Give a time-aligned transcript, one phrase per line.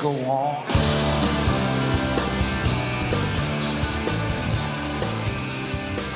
[0.00, 0.64] go on.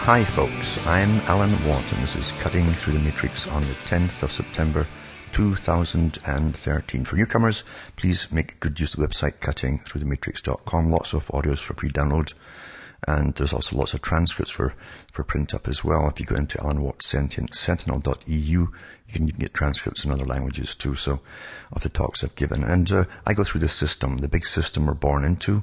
[0.04, 0.86] Hi, folks.
[0.86, 4.86] I'm Alan Watt, and this is Cutting Through the Matrix on the 10th of September
[5.32, 7.04] 2013.
[7.04, 7.62] For newcomers,
[7.96, 10.90] please make good use of the website cuttingthroughthematrix.com.
[10.90, 12.32] Lots of audios for free download.
[13.06, 14.74] And there's also lots of transcripts for,
[15.12, 16.08] for print up as well.
[16.08, 18.72] If you go into alanwattsentinel.eu, you
[19.12, 21.20] can even get transcripts in other languages too, so,
[21.72, 22.64] of the talks I've given.
[22.64, 25.62] And uh, I go through the system, the big system we're born into,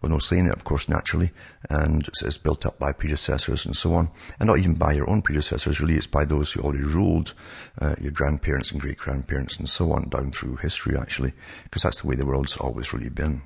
[0.00, 1.32] with no say in it, of course, naturally,
[1.68, 5.22] and it's built up by predecessors and so on, and not even by your own
[5.22, 7.34] predecessors, really, it's by those who already ruled,
[7.80, 11.32] uh, your grandparents and great-grandparents and so on, down through history, actually,
[11.64, 13.42] because that's the way the world's always really been.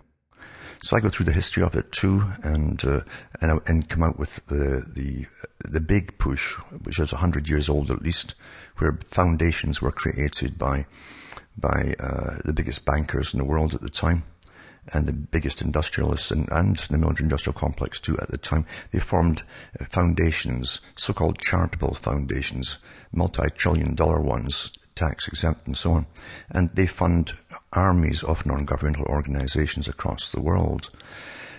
[0.85, 3.01] So I go through the history of it too, and uh,
[3.41, 5.27] and, and come out with the the
[5.65, 8.35] the big push, which is hundred years old at least,
[8.79, 10.87] where foundations were created by
[11.57, 14.25] by uh, the biggest bankers in the world at the time
[14.93, 18.99] and the biggest industrialists and, and the military industrial complex too at the time, they
[18.99, 19.43] formed
[19.89, 22.79] foundations, so-called charitable foundations,
[23.13, 26.07] multi-trillion dollar ones, tax exempt and so on.
[26.51, 27.37] And they fund
[27.73, 30.89] armies of non-governmental organizations across the world.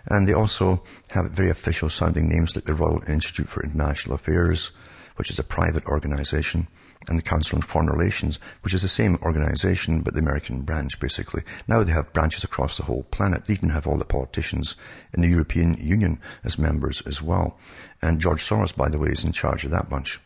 [0.06, 4.72] And they also have very official sounding names like the Royal Institute for International Affairs,
[5.16, 6.68] which is a private organization,
[7.08, 11.00] and the Council on Foreign Relations, which is the same organization but the American branch
[11.00, 11.44] basically.
[11.68, 13.46] Now they have branches across the whole planet.
[13.46, 14.76] They even have all the politicians
[15.14, 17.58] in the European Union as members as well.
[18.02, 20.20] And George Soros, by the way, is in charge of that bunch.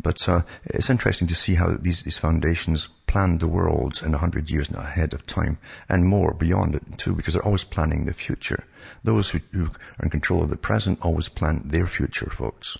[0.00, 4.18] But uh, it's interesting to see how these, these foundations plan the world in a
[4.18, 5.58] hundred years ahead of time,
[5.88, 8.64] and more beyond it too, because they're always planning the future.
[9.04, 12.78] Those who, who are in control of the present always plan their future, folks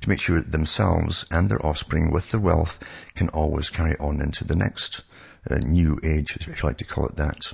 [0.00, 2.78] to make sure that themselves and their offspring with their wealth
[3.14, 5.02] can always carry on into the next
[5.50, 7.52] uh, new age, if you like to call it that.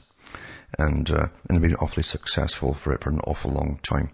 [0.78, 4.11] And, uh, and they've been awfully successful for it for an awful long time.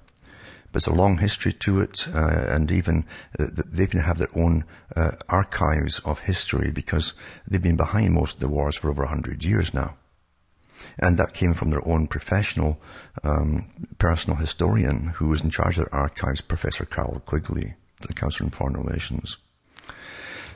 [0.72, 3.04] But it's a long history to it, uh, and even
[3.38, 4.64] uh, they even have their own
[4.94, 7.14] uh, archives of history because
[7.46, 9.96] they've been behind most of the wars for over a hundred years now
[10.98, 12.80] and that came from their own professional
[13.22, 13.66] um,
[13.98, 18.50] personal historian who was in charge of their archives, Professor Carroll Quigley the Council on
[18.50, 19.36] Foreign Relations.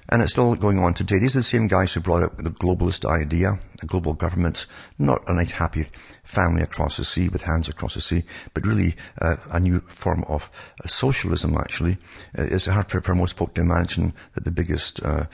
[0.09, 1.19] And it's still going on today.
[1.19, 4.67] These are the same guys who brought up the globalist idea, a global government,
[4.99, 5.87] not a nice happy
[6.23, 10.23] family across the sea with hands across the sea, but really uh, a new form
[10.29, 10.51] of
[10.83, 11.97] uh, socialism actually.
[12.39, 15.27] Uh, it's hard for, for, most folk to imagine that the biggest uh,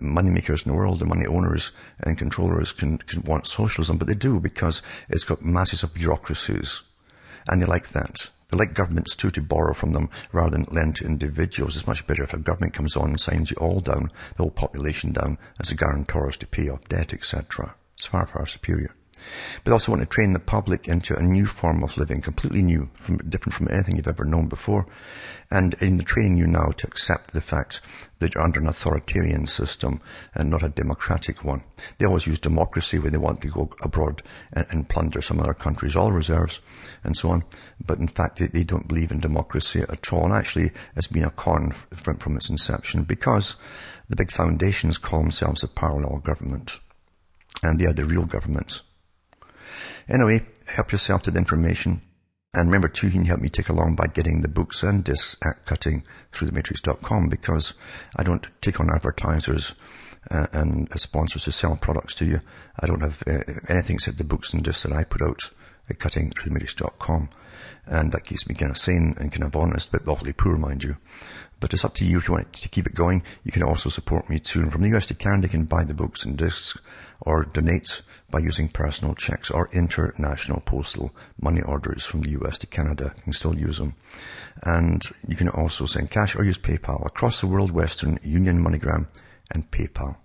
[0.00, 1.70] money makers in the world, the money owners
[2.00, 6.82] and controllers can, can want socialism, but they do because it's got masses of bureaucracies.
[7.48, 8.28] And they like that.
[8.50, 11.76] They like governments too to borrow from them rather than lend to individuals.
[11.76, 14.50] It's much better if a government comes on and signs you all down, the whole
[14.50, 17.74] population down, as a guarantors to pay off debt, etc.
[17.96, 18.92] It's far, far superior.
[19.56, 22.62] But they also want to train the public into a new form of living, completely
[22.62, 24.86] new, from, different from anything you've ever known before.
[25.50, 27.82] And in the training you now to accept the fact
[28.20, 30.00] that you're under an authoritarian system
[30.34, 31.62] and not a democratic one.
[31.98, 34.22] They always use democracy when they want to go abroad
[34.52, 36.60] and, and plunder some other countries' oil reserves
[37.02, 37.44] and so on.
[37.84, 40.24] But in fact, they, they, don't believe in democracy at all.
[40.24, 43.56] And actually, it's been a con from, from its inception because
[44.08, 46.78] the big foundations call themselves a parallel government.
[47.62, 48.82] And they are the real government.
[50.08, 52.02] Anyway, help yourself to the information.
[52.52, 55.36] And remember too, you can help me take along by getting the books and discs
[55.44, 57.74] at cuttingthroughthematrix.com because
[58.16, 59.74] I don't take on advertisers
[60.30, 62.40] uh, and sponsors to sell products to you.
[62.78, 63.38] I don't have uh,
[63.68, 65.50] anything except the books and discs that I put out
[65.90, 67.28] at cuttingthroughthematrix.com.
[67.86, 70.84] And that keeps me kind of sane and kind of honest, but awfully poor, mind
[70.84, 70.96] you.
[71.58, 73.22] But it's up to you if you want to keep it going.
[73.44, 74.60] You can also support me too.
[74.60, 76.78] And from the US to Canada, you can buy the books and discs
[77.20, 78.00] or donate
[78.30, 83.12] by using personal checks or international postal money orders from the US to Canada.
[83.16, 83.94] You can still use them.
[84.62, 89.08] And you can also send cash or use PayPal across the world, Western Union, MoneyGram
[89.50, 90.16] and PayPal.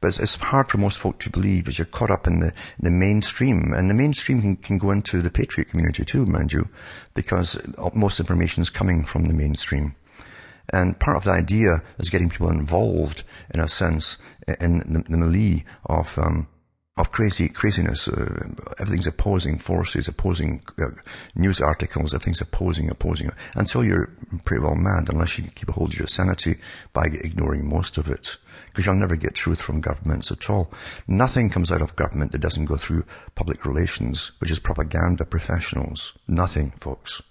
[0.00, 2.90] But it's, hard for most folk to believe as you're caught up in the, the
[2.90, 3.72] mainstream.
[3.74, 6.68] And the mainstream can, can, go into the Patriot community too, mind you,
[7.12, 7.60] because
[7.94, 9.94] most information is coming from the mainstream.
[10.72, 14.16] And part of the idea is getting people involved, in a sense,
[14.60, 16.46] in the, the melee of, um,
[17.00, 18.08] of crazy craziness.
[18.08, 18.48] Uh,
[18.78, 20.90] everything's opposing forces, opposing uh,
[21.34, 22.14] news articles.
[22.14, 23.30] Everything's opposing, opposing.
[23.54, 24.10] Until you're
[24.44, 26.56] pretty well mad, unless you keep a hold of your sanity
[26.92, 28.36] by ignoring most of it,
[28.66, 30.70] because you'll never get truth from governments at all.
[31.08, 33.04] Nothing comes out of government that doesn't go through
[33.34, 36.12] public relations, which is propaganda professionals.
[36.28, 37.22] Nothing, folks.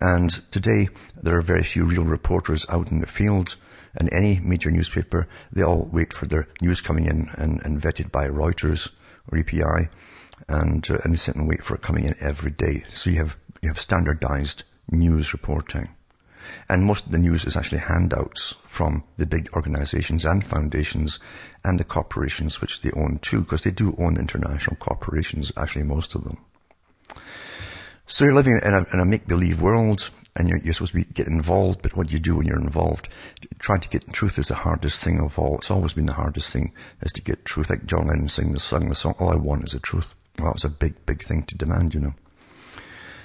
[0.00, 0.88] And today,
[1.22, 3.56] there are very few real reporters out in the field
[3.96, 8.10] and any major newspaper, they all wait for their news coming in and, and vetted
[8.10, 8.90] by Reuters
[9.30, 9.88] or EPI,
[10.48, 12.84] and, uh, and they sit and wait for it coming in every day.
[12.88, 15.88] So you have, you have standardized news reporting.
[16.68, 21.18] And most of the news is actually handouts from the big organizations and foundations
[21.64, 26.14] and the corporations which they own too, because they do own international corporations, actually most
[26.14, 26.38] of them.
[28.06, 31.04] So you're living in a, in a make-believe world and you're, you're, supposed to be
[31.04, 33.08] get involved, but what do you do when you're involved?
[33.58, 35.58] Trying to get truth is the hardest thing of all.
[35.58, 36.72] It's always been the hardest thing
[37.02, 37.70] is to get truth.
[37.70, 40.14] Like John Lennon sing the song, the song, all I want is the truth.
[40.38, 42.14] Well, that was a big, big thing to demand, you know.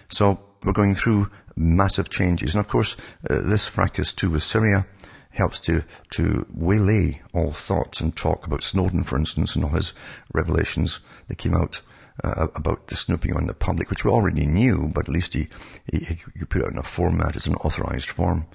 [0.10, 2.56] So we're going through massive changes.
[2.56, 2.96] And of course,
[3.30, 4.86] uh, this fracas too with Syria
[5.32, 9.94] helps to, to waylay all thoughts and talk about Snowden, for instance, and all his
[10.34, 11.82] revelations that came out
[12.24, 15.48] uh, about the snooping on the public, which we already knew, but at least he,
[15.92, 16.00] he,
[16.38, 18.46] he put it in a format, it's an authorized form.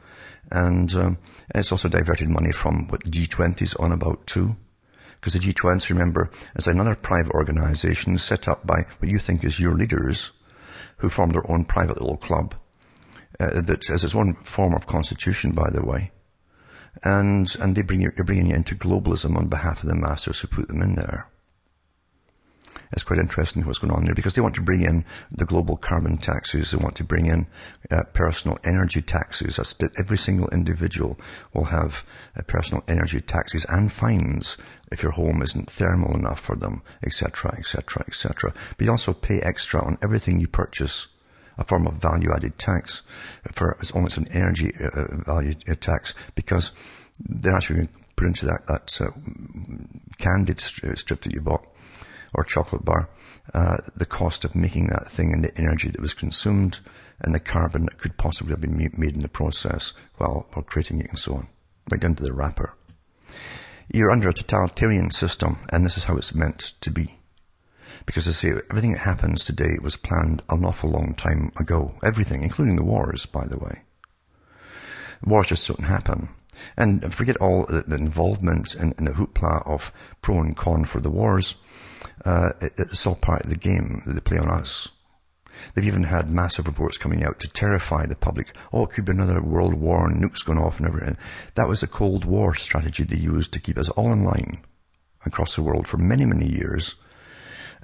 [0.51, 1.19] And, um,
[1.51, 4.57] and it's also diverted money from what the G20 is on about too.
[5.15, 9.59] Because the G20, remember, is another private organization set up by what you think is
[9.59, 10.33] your leaders
[10.99, 12.55] who form their own private little club
[13.41, 16.13] uh, that has its own form of constitution, by the way.
[17.03, 20.41] And, and they bring you, they're bringing you into globalism on behalf of the masters
[20.41, 21.29] who put them in there.
[22.95, 25.77] It's quite interesting what's going on there because they want to bring in the global
[25.77, 26.71] carbon taxes.
[26.71, 27.49] They want to bring in
[27.91, 29.57] uh, personal energy taxes.
[29.57, 31.19] That's that every single individual
[31.53, 32.05] will have
[32.37, 34.57] uh, personal energy taxes and fines
[34.93, 38.55] if your home isn't thermal enough for them, etc., etc., etc.
[38.79, 41.09] But you also pay extra on everything you purchase
[41.59, 43.03] a form of value-added tax
[43.53, 46.73] for as almost an energy uh, uh value uh, tax because
[47.19, 49.11] they're actually going to put into that, that uh,
[50.19, 51.74] candy strip that you bought
[52.35, 53.09] or chocolate bar,
[53.53, 56.81] uh, the cost of making that thing and the energy that was consumed
[57.21, 61.01] and the carbon that could possibly have been made in the process while, while creating
[61.01, 61.49] it and so on,
[61.91, 62.75] right down to the wrapper.
[63.93, 67.19] You're under a totalitarian system and this is how it's meant to be.
[68.07, 71.95] Because I say, everything that happens today was planned an awful long time ago.
[72.03, 73.83] Everything, including the wars, by the way.
[75.25, 76.29] Wars just don't happen.
[76.77, 79.93] And forget all the, involvement in, in the hoopla of
[80.23, 81.57] pro and con for the wars
[82.25, 84.89] uh, it, it's all part of the game that they play on us.
[85.75, 88.57] They've even had massive reports coming out to terrify the public.
[88.73, 91.17] Oh, it could be another world war and nukes going off and everything.
[91.55, 94.65] That was a Cold War strategy they used to keep us all in line
[95.25, 96.97] across the world for many, many years.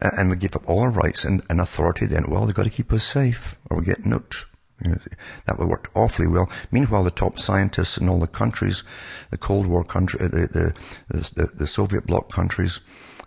[0.00, 2.28] And we gave up all our rights and, and authority then.
[2.28, 4.44] Well, they've got to keep us safe or we get nuked.
[5.46, 6.50] That would work awfully well.
[6.70, 8.82] Meanwhile, the top scientists in all the countries,
[9.30, 10.74] the Cold War country, the,
[11.08, 12.80] the, the, the Soviet bloc countries,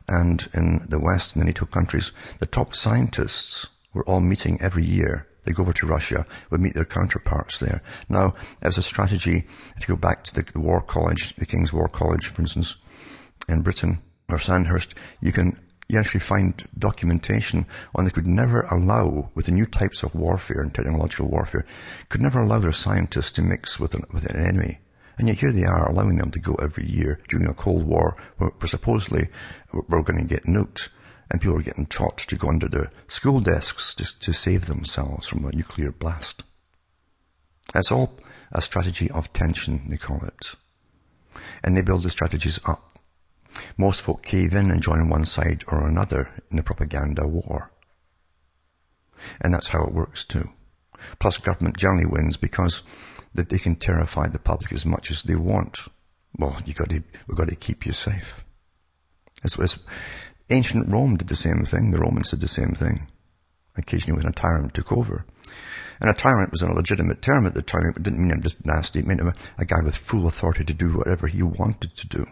[0.07, 5.27] and in the West, the NATO countries, the top scientists were all meeting every year.
[5.43, 7.81] They go over to Russia, would meet their counterparts there.
[8.07, 9.45] Now, as a strategy,
[9.75, 12.77] if you go back to the, the War College, the King's War College, for instance,
[13.49, 15.59] in Britain, or Sandhurst, you can
[15.89, 20.61] you actually find documentation on they could never allow, with the new types of warfare
[20.61, 21.65] and technological warfare,
[22.09, 24.79] could never allow their scientists to mix with an, with an enemy.
[25.17, 28.17] And yet here they are allowing them to go every year during a Cold War
[28.37, 29.27] where, supposedly
[29.71, 30.89] we're going to get nuked
[31.29, 35.27] and people are getting taught to go under their school desks just to save themselves
[35.27, 36.43] from a nuclear blast.
[37.73, 38.17] That's all
[38.51, 40.55] a strategy of tension, they call it.
[41.63, 42.99] And they build the strategies up.
[43.77, 47.71] Most folk cave in and join one side or another in the propaganda war.
[49.41, 50.49] And that's how it works too.
[51.19, 52.83] Plus government generally wins because
[53.33, 55.79] that they can terrify the public as much as they want.
[56.37, 58.43] Well, you got to, we've got to keep you safe.
[59.43, 59.83] As, as
[60.49, 61.91] ancient Rome did the same thing.
[61.91, 63.07] The Romans did the same thing.
[63.75, 65.25] Occasionally when a tyrant took over.
[65.99, 67.87] And a tyrant was a legitimate term at the time.
[67.95, 68.99] It didn't mean just nasty.
[68.99, 72.25] It meant a guy with full authority to do whatever he wanted to do.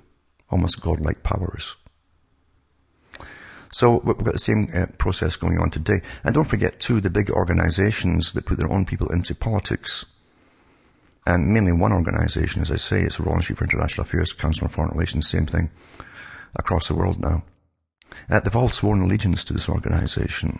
[0.49, 1.75] Almost godlike powers.
[3.71, 6.01] So we've got the same uh, process going on today.
[6.23, 10.05] And don't forget too, the big organizations that put their own people into politics
[11.25, 14.65] and mainly one organization, as I say, it's the Royal Institute for International Affairs, Council
[14.65, 15.69] on Foreign Relations, same thing,
[16.55, 17.43] across the world now.
[18.29, 20.59] Uh, they've all sworn allegiance to this organization.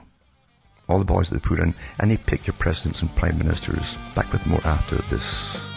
[0.87, 3.97] All the boys that they put in, and they pick your presidents and prime ministers.
[4.15, 5.70] Back with more after this.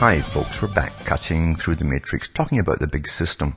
[0.00, 3.54] Hi folks, we're back cutting through the matrix, talking about the big system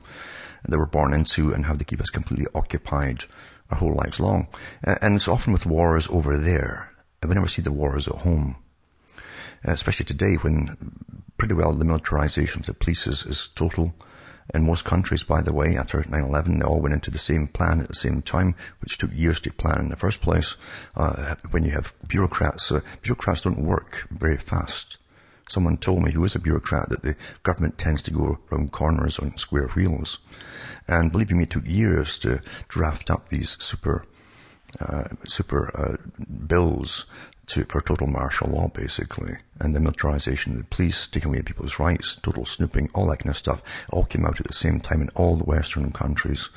[0.68, 3.24] that we're born into and how they keep us completely occupied
[3.70, 4.48] our whole lives long.
[4.82, 6.92] And it's often with wars over there.
[7.26, 8.56] We never see the wars at home.
[9.64, 10.76] Especially today when
[11.38, 13.94] pretty well the militarization of the police is, is total.
[14.52, 17.80] In most countries, by the way, after 9-11, they all went into the same plan
[17.80, 20.56] at the same time, which took years to plan in the first place.
[20.94, 24.98] Uh, when you have bureaucrats, uh, bureaucrats don't work very fast.
[25.48, 29.18] Someone told me who was a bureaucrat that the government tends to go round corners
[29.18, 30.18] on square wheels.
[30.88, 34.04] And believe me, it took years to draft up these super,
[34.80, 35.96] uh, super uh,
[36.46, 37.06] bills
[37.48, 39.34] to, for total martial law, basically.
[39.60, 43.30] And the militarization of the police, taking away people's rights, total snooping, all that kind
[43.30, 46.48] of stuff, all came out at the same time in all the Western countries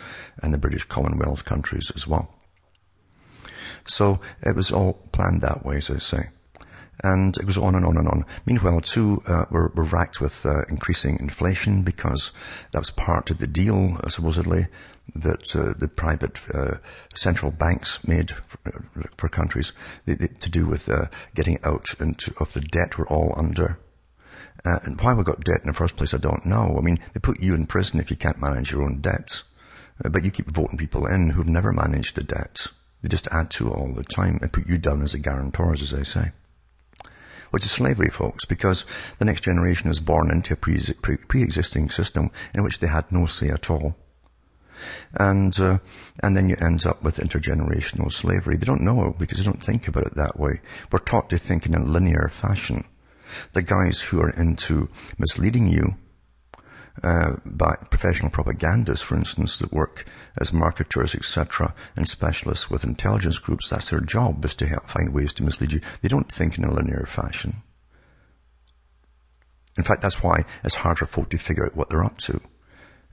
[0.42, 2.34] and the British Commonwealth countries as well.
[3.86, 6.30] So it was all planned that way, as I say.
[7.04, 8.26] And it goes on and on and on.
[8.48, 12.32] Meanwhile, too, uh, we're, we're, racked with uh, increasing inflation because
[12.72, 14.66] that was part of the deal, uh, supposedly,
[15.14, 16.78] that uh, the private uh,
[17.14, 19.74] central banks made for, uh, for countries
[20.08, 20.90] to do with
[21.36, 23.78] getting out into, of the debt we're all under.
[24.66, 26.78] and why we got debt in the first place, I don't know.
[26.80, 29.44] I mean, they put you in prison if you can't manage your own debt.
[30.00, 32.66] but you keep voting people in who've never managed the debt.
[33.04, 35.92] They just add to all the time and put you down as a guarantor, as
[35.92, 36.32] they say
[37.52, 38.86] which is slavery, folks, because
[39.20, 43.12] the next generation is born into a pre- pre- existing system in which they had
[43.12, 43.96] no say at all.
[45.20, 45.80] And, uh,
[46.22, 48.58] and then you end up with intergenerational slavery.
[48.58, 50.62] They don't know because they don't think about it that way.
[50.92, 52.86] We're taught to think in a linear fashion.
[53.54, 55.96] The guys who are into misleading you
[57.04, 60.06] uh, by professional propagandists, for instance, that work
[60.40, 63.70] as marketers, etc., and specialists with intelligence groups.
[63.70, 65.82] That's their job, is to help find ways to mislead you.
[66.02, 67.62] They don't think in a linear fashion.
[69.78, 72.42] In fact, that's why it's hard for folk to figure out what they're up to.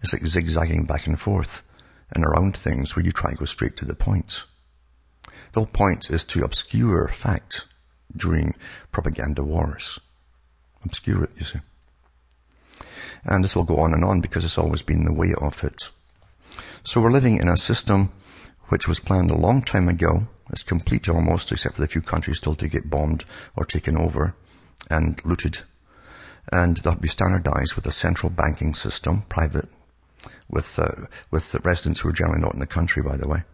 [0.03, 1.63] It's like zigzagging back and forth
[2.11, 4.45] and around things where you try to go straight to the point.
[5.53, 7.67] The whole point is to obscure fact
[8.17, 8.55] during
[8.93, 10.01] propaganda wars.
[10.85, 11.61] Obscure it, you see.
[13.25, 15.91] And this will go on and on because it's always been the way of it.
[16.85, 18.13] So we're living in a system
[18.69, 20.27] which was planned a long time ago.
[20.51, 23.25] It's complete almost, except for the few countries still to get bombed
[23.57, 24.35] or taken over
[24.91, 25.61] and looted.
[26.53, 29.69] And that'll be standardized with a central banking system, private,
[30.51, 33.45] with, uh, with the residents who are generally not in the country, by the way.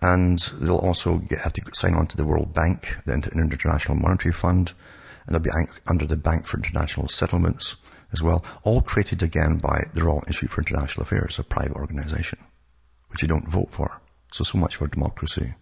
[0.00, 4.32] And they'll also get, have to sign on to the World Bank, the International Monetary
[4.32, 4.72] Fund,
[5.26, 7.76] and they'll be under the Bank for International Settlements
[8.12, 12.38] as well, all created again by the Royal Institute for International Affairs, a private organization,
[13.08, 14.00] which you don't vote for.
[14.32, 15.54] So, so much for democracy.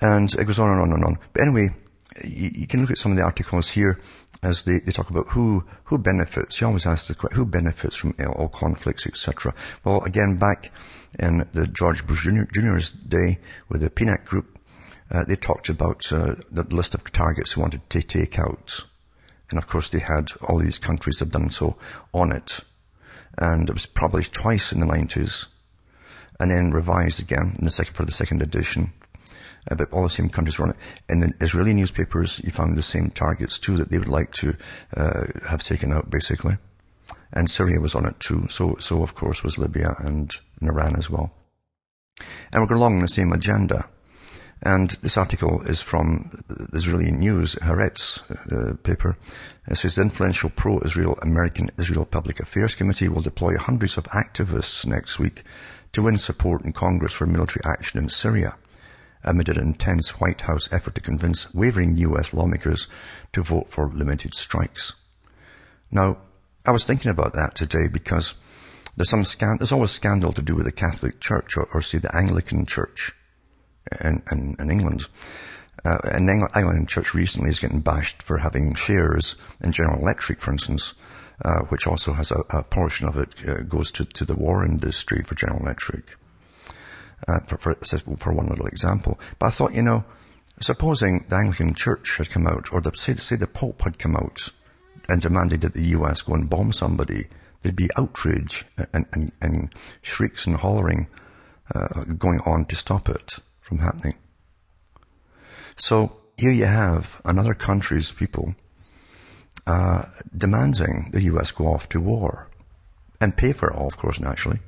[0.00, 1.18] And it goes on and on and on.
[1.32, 1.68] But anyway,
[2.24, 4.00] you, you can look at some of the articles here
[4.42, 6.60] as they, they talk about who, who benefits.
[6.60, 9.54] You always ask the question, who benefits from all conflicts, etc.
[9.84, 10.70] Well, again, back
[11.18, 13.38] in the George Bush Jr.'s day
[13.68, 14.58] with the PNAC group,
[15.10, 18.84] uh, they talked about uh, the list of targets they wanted to take out.
[19.50, 21.76] And of course they had all these countries have done so
[22.12, 22.60] on it.
[23.38, 25.46] And it was published twice in the 90s
[26.40, 28.92] and then revised again in the second, for the second edition.
[29.70, 30.76] Uh, but all the same countries were on it.
[31.08, 34.56] In the Israeli newspapers, you found the same targets too that they would like to
[34.96, 36.56] uh, have taken out, basically.
[37.32, 38.46] And Syria was on it too.
[38.48, 41.32] So, so of course was Libya and, and Iran as well.
[42.52, 43.88] And we're going along the same agenda.
[44.62, 48.20] And this article is from the Israeli News, Haaretz
[48.52, 49.16] uh, paper.
[49.68, 54.84] It says the influential pro-Israel American Israel Public Affairs Committee will deploy hundreds of activists
[54.84, 55.44] next week
[55.92, 58.56] to win support in Congress for military action in Syria
[59.22, 62.88] amid an intense White House effort to convince wavering US lawmakers
[63.32, 64.94] to vote for limited strikes.
[65.90, 66.18] Now,
[66.66, 68.34] I was thinking about that today because
[68.96, 71.98] there's some scan- there's always scandal to do with the Catholic Church or, or say
[71.98, 73.12] the Anglican Church
[74.00, 75.06] in, in, in England.
[75.84, 80.50] Uh, an Anglican church recently is getting bashed for having shares in General Electric, for
[80.50, 80.92] instance,
[81.44, 84.64] uh, which also has a, a portion of it uh, goes to, to the war
[84.64, 86.04] industry for General Electric.
[87.26, 87.74] Uh, for, for,
[88.16, 89.18] for one little example.
[89.40, 90.04] But I thought, you know,
[90.60, 94.14] supposing the Anglican Church had come out, or the, say, say the Pope had come
[94.14, 94.48] out
[95.08, 97.26] and demanded that the US go and bomb somebody,
[97.60, 101.08] there'd be outrage and, and, and shrieks and hollering
[101.74, 103.38] uh, going on to stop it
[103.68, 104.14] from happening.
[105.76, 108.54] So here you have another country's people
[109.66, 112.48] uh, demanding the US go off to war
[113.20, 114.60] and pay for it all, of course, naturally,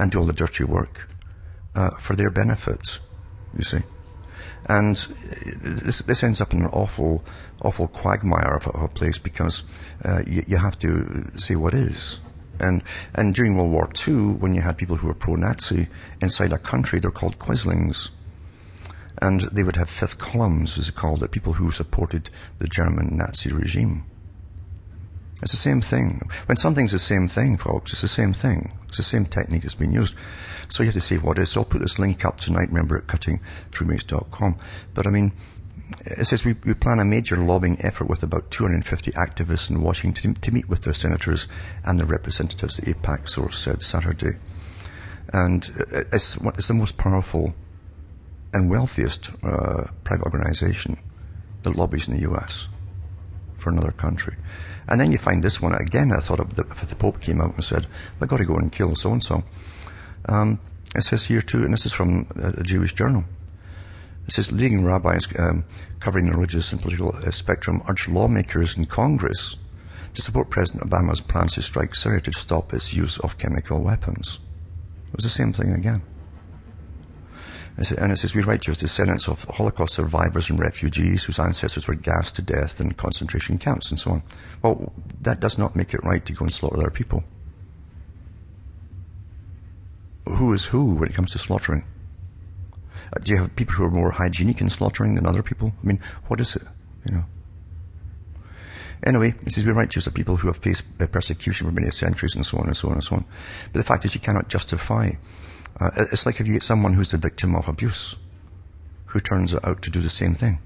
[0.00, 1.08] and do all the dirty work
[1.76, 2.98] uh, for their benefits.
[3.56, 3.82] You see,
[4.68, 7.24] And this, this ends up in an awful,
[7.62, 9.62] awful quagmire of a, of a place because
[10.04, 12.18] uh, you, you have to say what is.
[12.60, 12.82] And,
[13.14, 15.88] and during World War II, when you had people who were pro-Nazi
[16.20, 18.10] inside a country, they're called Quislings.
[19.22, 23.16] And they would have fifth columns, as they called it, people who supported the German
[23.16, 24.04] Nazi regime.
[25.40, 26.28] It's the same thing.
[26.46, 28.72] When something's the same thing, folks, it's the same thing.
[28.88, 30.16] It's the same technique that's being used.
[30.70, 31.50] So you have to say what is.
[31.50, 34.58] So I'll put this link up tonight, remember, at cuttingthroughmace.com.
[34.92, 35.32] But I mean,
[36.00, 40.34] it says we, we, plan a major lobbying effort with about 250 activists in Washington
[40.34, 41.46] to meet with their senators
[41.84, 44.36] and their representatives, the AIPAC source said Saturday.
[45.32, 47.54] And uh, it's, it's the most powerful
[48.52, 50.98] and wealthiest uh, private organization
[51.62, 52.68] that lobbies in the U.S.
[53.56, 54.36] for another country.
[54.88, 56.12] And then you find this one again.
[56.12, 57.86] I thought if the Pope came out and said,
[58.18, 59.44] "We've got to go and kill so and so,"
[60.94, 63.24] it says here too, and this is from a Jewish journal.
[64.26, 65.64] It says leading rabbis um,
[66.00, 69.56] covering the religious and political uh, spectrum urged lawmakers in Congress
[70.14, 74.38] to support President Obama's plans to strike Syria to stop its use of chemical weapons.
[75.08, 76.02] It was the same thing again.
[77.76, 82.36] And it says, we as descendants of Holocaust survivors and refugees whose ancestors were gassed
[82.36, 84.22] to death in concentration camps and so on.
[84.62, 87.24] Well, that does not make it right to go and slaughter their people.
[90.26, 91.84] Who is who when it comes to slaughtering?
[93.14, 95.72] Uh, do you have people who are more hygienic in slaughtering than other people?
[95.82, 96.62] I mean, what is it?
[97.08, 97.24] You know.
[99.04, 101.90] Anyway, it says we write just of people who have faced uh, persecution for many
[101.90, 103.24] centuries and so on and so on and so on.
[103.72, 105.12] But the fact is you cannot justify.
[105.80, 108.16] Uh, it's like if you get someone who's the victim of abuse,
[109.06, 110.58] who turns out to do the same thing.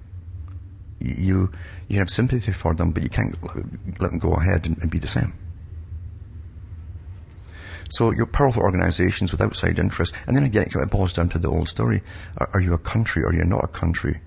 [1.01, 1.51] You,
[1.89, 3.37] you have sympathy for them, but you can't
[4.01, 5.35] let them go ahead and, and be the same.
[7.89, 10.17] So you're powerful organizations with outside interests.
[10.27, 12.03] And then again, it kind of boils down to the old story.
[12.39, 14.21] Are, are you a country or are you not a country?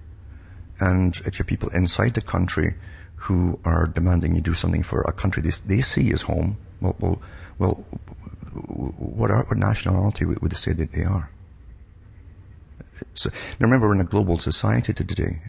[0.79, 2.75] And if you're people inside the country
[3.15, 6.95] who are demanding you do something for a country they, they see as home, well,
[6.99, 7.21] well,
[7.57, 7.85] well
[8.67, 11.31] what, are, what nationality would they say that they are?
[13.13, 15.41] So, now remember, we're in a global society today.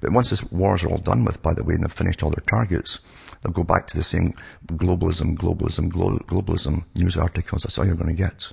[0.00, 2.30] But once this wars are all done with, by the way, and they've finished all
[2.30, 3.00] their targets,
[3.42, 4.34] they'll go back to the same
[4.66, 7.62] globalism, globalism, glo- globalism news articles.
[7.62, 8.52] That's all you're going to get.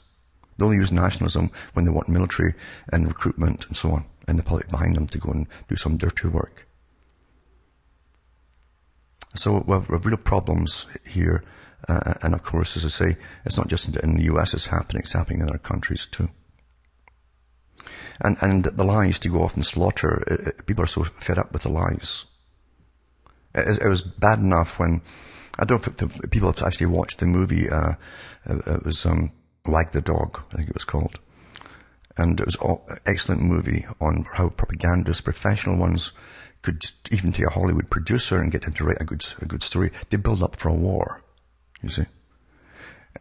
[0.58, 2.54] They'll use nationalism when they want military
[2.94, 5.98] and recruitment and so on, and the public behind them to go and do some
[5.98, 6.68] dirty work.
[9.36, 11.44] So we have, we have real problems here.
[11.88, 15.04] Uh, and of course, as I say, it's not just in the US it's happening,
[15.04, 16.30] it's happening in other countries too.
[18.22, 21.38] And, and the lies to go off and slaughter, it, it, people are so fed
[21.38, 22.24] up with the lies.
[23.54, 25.02] It, it, was bad enough when,
[25.60, 27.94] I don't know if people have actually watched the movie, uh,
[28.46, 29.32] it was, um,
[29.66, 31.20] Wag the Dog, I think it was called.
[32.18, 36.14] And it was an excellent movie on how propagandists, professional ones,
[36.62, 39.62] could even take a Hollywood producer and get him to write a good, a good
[39.62, 39.92] story.
[40.10, 41.22] They build up for a war,
[41.82, 42.06] you see.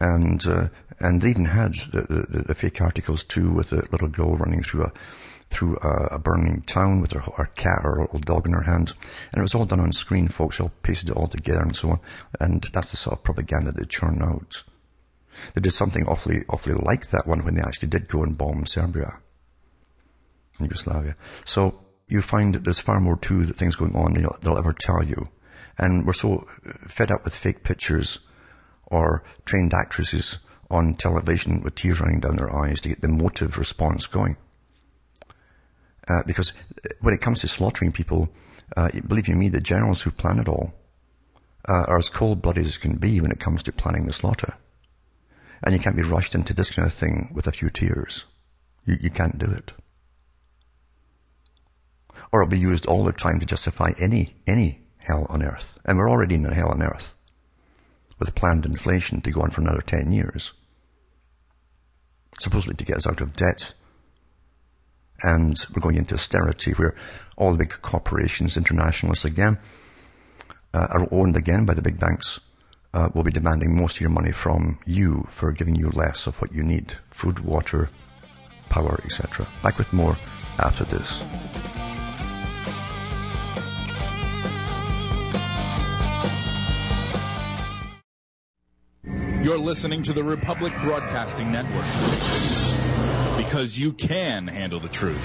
[0.00, 4.08] And, uh, and they even had the, the, the, fake articles too with a little
[4.08, 4.92] girl running through a,
[5.50, 8.62] through a, a burning town with her, her cat or a little dog in her
[8.62, 8.92] hand.
[9.32, 10.58] And it was all done on screen, folks.
[10.58, 12.00] They all pasted it all together and so on.
[12.40, 14.64] And that's the sort of propaganda they churn out.
[15.54, 18.66] They did something awfully, awfully like that one when they actually did go and bomb
[18.66, 19.18] Serbia.
[20.60, 21.16] Yugoslavia.
[21.44, 24.72] So you find that there's far more to the things going on than they'll ever
[24.72, 25.28] tell you.
[25.78, 26.46] And we're so
[26.86, 28.20] fed up with fake pictures
[28.86, 30.38] or trained actresses
[30.70, 34.36] on television with tears running down their eyes to get the motive response going.
[36.08, 36.52] Uh, because
[37.00, 38.28] when it comes to slaughtering people,
[38.76, 40.74] uh, believe you me, the generals who plan it all
[41.68, 44.54] uh, are as cold-blooded as can be when it comes to planning the slaughter.
[45.62, 48.24] And you can't be rushed into this kind of thing with a few tears.
[48.84, 49.72] You, you can't do it.
[52.32, 55.78] Or it'll be used all the time to justify any, any hell on earth.
[55.84, 57.14] And we're already in a hell on earth
[58.24, 60.52] with planned inflation to go on for another 10 years.
[62.38, 63.74] Supposedly to get us out of debt.
[65.22, 66.94] And we're going into austerity where
[67.36, 69.58] all the big corporations, internationalists again,
[70.72, 72.40] uh, are owned again by the big banks,
[72.94, 76.40] uh, will be demanding most of your money from you for giving you less of
[76.40, 76.94] what you need.
[77.10, 77.90] Food, water,
[78.70, 79.46] power, etc.
[79.62, 80.16] Back with more
[80.58, 81.20] after this.
[89.44, 91.84] You're listening to the Republic Broadcasting Network.
[93.36, 95.20] Because you can handle the truth.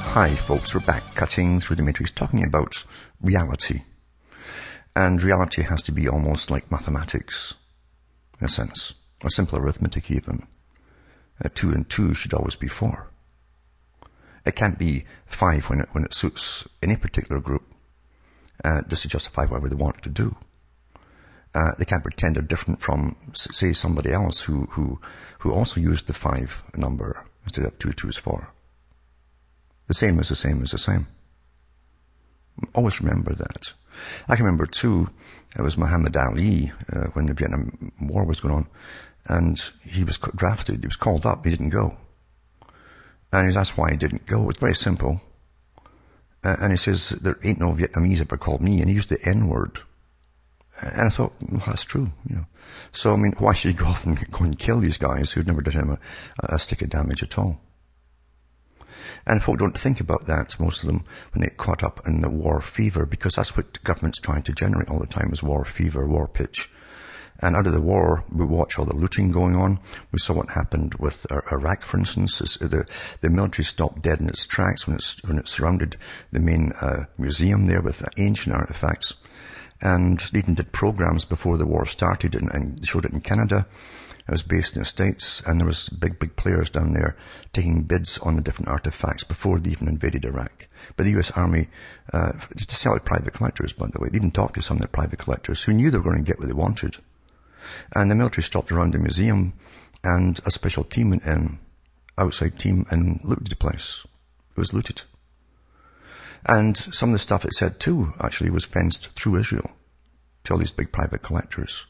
[0.00, 2.82] Hi folks, we're back cutting through the matrix talking about
[3.20, 3.82] reality.
[4.96, 7.52] And reality has to be almost like mathematics,
[8.40, 10.46] in a sense, or simple arithmetic even.
[11.54, 13.10] Two and two should always be four.
[14.44, 17.62] It can't be five when it, when it suits any particular group.
[18.64, 20.36] Uh, just to justify whatever they want to do.
[21.54, 25.00] Uh, they can't pretend they're different from, say, somebody else who, who,
[25.38, 28.52] who also used the five number instead of two, two is four.
[29.86, 31.06] The same is the same is the same.
[32.74, 33.72] Always remember that.
[34.28, 35.08] I can remember too,
[35.56, 38.66] it was Muhammad Ali, uh, when the Vietnam War was going on,
[39.28, 41.96] and he was drafted, he was called up, he didn't go.
[43.32, 44.48] And he was asked why he didn't go.
[44.48, 45.20] It's very simple.
[46.42, 49.18] Uh, and he says, there ain't no Vietnamese ever called me, and he used the
[49.22, 49.80] N-word.
[50.80, 52.46] And I thought, well, that's true, you know.
[52.92, 55.46] So, I mean, why should he go off and go and kill these guys who'd
[55.46, 55.98] never done him a,
[56.42, 57.60] a stick of damage at all?
[59.26, 62.20] And folk don't think about that, most of them, when they get caught up in
[62.20, 65.64] the war fever, because that's what government's trying to generate all the time is war
[65.64, 66.70] fever, war pitch.
[67.40, 69.78] And out of the war, we watch all the looting going on.
[70.10, 72.38] We saw what happened with Iraq, for instance.
[72.38, 72.84] The,
[73.20, 75.96] the military stopped dead in its tracks when, when it surrounded
[76.32, 79.14] the main uh, museum there with ancient artifacts.
[79.80, 83.66] And they even did programs before the war started and, and showed it in Canada.
[84.28, 87.16] It was based in the States and there was big, big players down there
[87.52, 90.66] taking bids on the different artifacts before they even invaded Iraq.
[90.96, 91.68] But the US Army,
[92.12, 94.82] uh, to sell it private collectors, by the way, they even talked to some of
[94.82, 96.96] the private collectors who knew they were going to get what they wanted.
[97.94, 99.54] And the military stopped around the museum
[100.04, 101.58] and a special team and
[102.16, 104.04] outside team and looted the place.
[104.50, 105.02] It was looted.
[106.46, 109.70] And some of the stuff it said too, actually, was fenced through Israel
[110.44, 111.84] to all these big private collectors.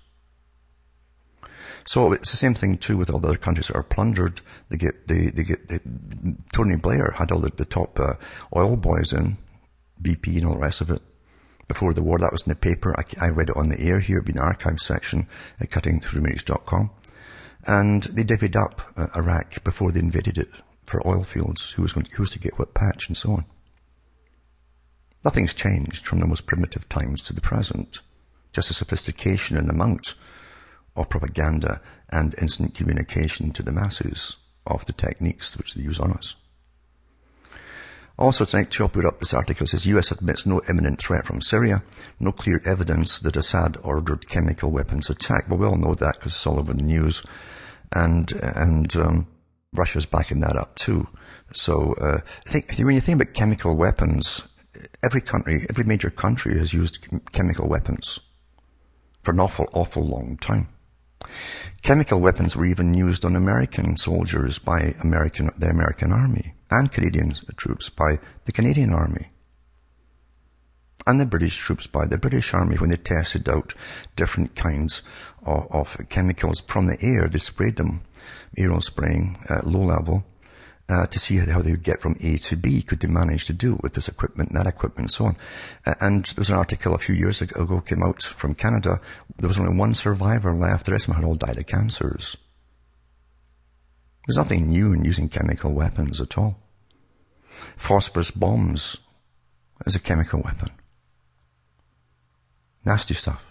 [1.86, 4.40] So it's the same thing too with all the other countries that are plundered.
[4.68, 5.78] They get, they, they get, they,
[6.52, 8.14] Tony Blair had all the, the top uh,
[8.54, 9.38] oil boys in,
[10.00, 11.02] BP and all the rest of it.
[11.68, 12.94] Before the war, that was in the paper.
[12.98, 15.28] I, I read it on the air here, it'd been archive section
[15.60, 16.90] at cuttingthroughthematrix.com.
[17.66, 20.48] And they divvied up uh, Iraq before they invaded it
[20.86, 23.32] for oil fields, who was going to, who was to get what patch and so
[23.32, 23.44] on.
[25.24, 28.00] Nothing's changed from the most primitive times to the present.
[28.52, 30.14] Just the sophistication and amount
[30.96, 36.12] of propaganda and instant communication to the masses of the techniques which they use on
[36.12, 36.34] us.
[38.18, 41.84] Also tonight, Chop put up this article says US admits no imminent threat from Syria,
[42.18, 45.48] no clear evidence that Assad ordered chemical weapons attack.
[45.48, 47.22] Well, we all know that because it's all over the news,
[47.92, 49.28] and and um,
[49.72, 51.06] Russia's backing that up too.
[51.54, 54.42] So uh, I think when you think about chemical weapons,
[55.04, 56.98] every country, every major country has used
[57.30, 58.18] chemical weapons
[59.22, 60.68] for an awful, awful long time.
[61.82, 67.34] Chemical weapons were even used on American soldiers by American, the American Army and Canadian
[67.56, 69.30] troops by the Canadian Army
[71.08, 73.72] and the British troops by the British Army when they tested out
[74.14, 75.02] different kinds
[75.42, 77.28] of, of chemicals from the air.
[77.28, 78.02] They sprayed them,
[78.58, 80.24] aerospraying spraying at low level,
[80.86, 82.82] uh, to see how they would get from A to B.
[82.82, 85.36] Could they manage to do it with this equipment, that equipment, and so on?
[85.86, 89.00] Uh, and there was an article a few years ago came out from Canada.
[89.38, 90.84] There was only one survivor left.
[90.84, 92.36] The rest of them had all died of cancers.
[94.28, 96.58] There's nothing new in using chemical weapons at all.
[97.76, 98.98] Phosphorus bombs
[99.86, 100.68] is a chemical weapon.
[102.84, 103.50] Nasty stuff.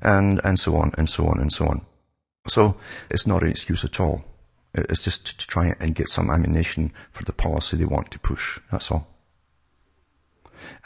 [0.00, 1.84] And, and so on, and so on, and so on.
[2.48, 2.78] So,
[3.10, 4.24] it's not an excuse at all.
[4.72, 8.58] It's just to try and get some ammunition for the policy they want to push.
[8.72, 9.08] That's all.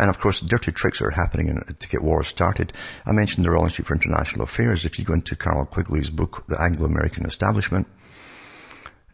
[0.01, 2.73] And of course, dirty tricks are happening to get wars started.
[3.07, 4.85] I mentioned the Royal Institute for International Affairs.
[4.85, 7.87] If you go into Carroll Quigley's book, The Anglo-American Establishment,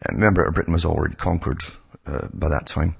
[0.09, 1.61] remember Britain was already conquered
[2.05, 2.95] uh, by that time.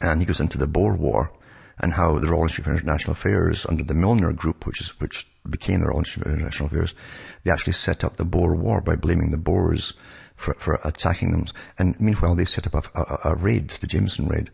[0.00, 1.32] And he goes into the Boer War
[1.78, 5.28] and how the Royal Institute for International Affairs, under the Milner Group, which is which
[5.48, 6.94] became the Royal Institute for International Affairs,
[7.44, 9.94] they actually set up the Boer War by blaming the Boers
[10.34, 11.46] for, for attacking them.
[11.78, 14.50] And meanwhile, they set up a, a, a raid, the Jameson raid.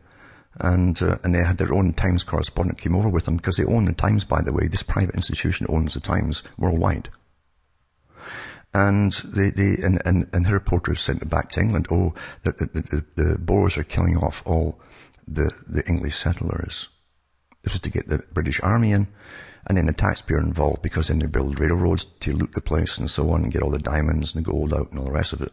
[0.60, 3.64] And, uh, and they had their own Times correspondent came over with them because they
[3.64, 4.66] own the Times, by the way.
[4.66, 7.10] This private institution owns the Times worldwide.
[8.74, 11.88] And they, they, and, and, and the reporters sent it back to England.
[11.90, 14.80] Oh, the, the, the, the Boers are killing off all
[15.26, 16.88] the, the English settlers.
[17.62, 19.08] This was to get the British Army in
[19.68, 23.10] and then the taxpayer involved because then they build railroads to loot the place and
[23.10, 25.34] so on and get all the diamonds and the gold out and all the rest
[25.34, 25.52] of it.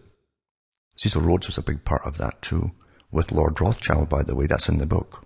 [0.98, 2.72] Cecil Rhodes was a big part of that too,
[3.12, 4.48] with Lord Rothschild, by the way.
[4.48, 5.25] That's in the book.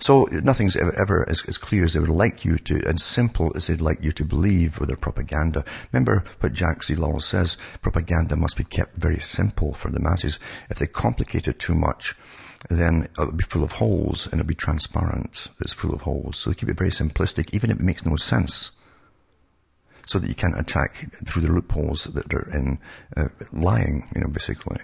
[0.00, 3.52] So nothing's ever, ever as, as, clear as they would like you to, and simple
[3.54, 5.64] as they'd like you to believe with their propaganda.
[5.92, 6.96] Remember what Jack C.
[7.20, 10.38] Says, propaganda must be kept very simple for the masses.
[10.68, 12.14] If they complicate it too much,
[12.68, 15.48] then it'll be full of holes and it'll be transparent.
[15.60, 16.38] It's full of holes.
[16.38, 18.72] So they keep it very simplistic, even if it makes no sense.
[20.06, 22.78] So that you can't attack through the loopholes that are in
[23.16, 24.78] uh, lying, you know, basically.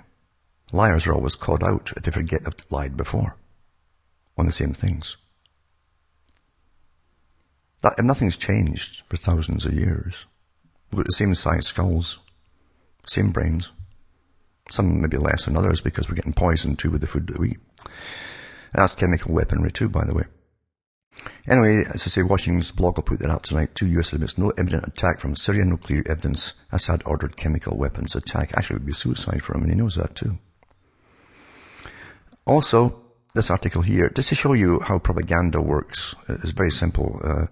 [0.73, 3.37] Liars are always caught out if they forget they've lied before
[4.41, 5.17] on the same things.
[7.83, 10.27] That, and nothing's changed for thousands of years.
[10.91, 12.19] We've got the same size skulls,
[13.07, 13.71] same brains.
[14.71, 17.51] Some maybe less than others because we're getting poisoned too with the food that we
[17.51, 17.59] eat.
[18.73, 20.25] And that's chemical weaponry too, by the way.
[21.49, 23.75] Anyway, as I say, Washington's blog will put that out tonight.
[23.75, 26.53] Two US admits no imminent attack from Syria, no clear evidence.
[26.71, 28.53] Assad ordered chemical weapons attack.
[28.55, 30.39] Actually, it would be suicide for him, and he knows that too.
[32.47, 33.03] Also,
[33.35, 36.15] this article here, just to show you how propaganda works.
[36.29, 37.47] It's a very simple uh,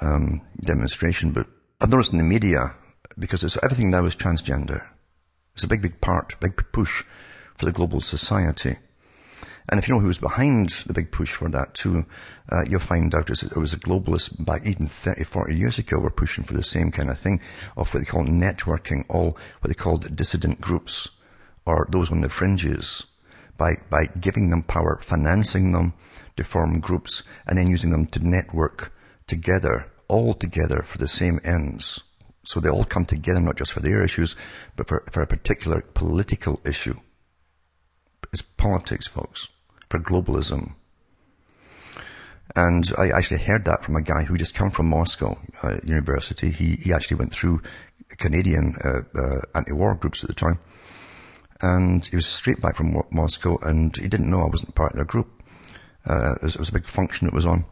[0.00, 1.46] um, demonstration, but
[1.80, 2.74] I've noticed in the media,
[3.18, 4.84] because it's, everything now is transgender.
[5.54, 7.04] It's a big, big part, big push
[7.54, 8.76] for the global society.
[9.68, 12.06] And if you know who was behind the big push for that too,
[12.50, 16.10] uh, you'll find out it was a globalist back even 30, 40 years ago were
[16.10, 17.40] pushing for the same kind of thing
[17.76, 21.10] of what they call networking, all what they called dissident groups
[21.64, 23.04] or those on the fringes
[23.56, 25.94] by, by giving them power, financing them
[26.36, 28.92] to form groups, and then using them to network
[29.26, 32.00] together, all together for the same ends.
[32.44, 34.36] So they all come together not just for their issues,
[34.76, 36.94] but for, for a particular political issue.
[38.32, 39.48] It's politics, folks,
[39.88, 40.74] for globalism.
[42.54, 46.50] And I actually heard that from a guy who just come from Moscow uh, University.
[46.50, 47.62] He, he actually went through
[48.18, 50.58] Canadian uh, uh, anti-war groups at the time
[51.60, 54.96] and he was straight back from Moscow, and he didn't know I wasn't part of
[54.96, 55.42] their group.
[56.04, 57.64] Uh, it, was, it was a big function that was on